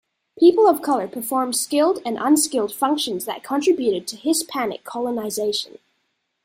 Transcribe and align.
People 0.39 0.67
of 0.67 0.81
color 0.81 1.07
performed 1.07 1.55
skilled 1.55 2.01
and 2.03 2.17
unskilled 2.19 2.73
functions 2.73 3.25
that 3.25 3.43
contributed 3.43 4.07
to 4.07 4.15
Hispanic 4.15 4.83
colonization. 4.83 5.77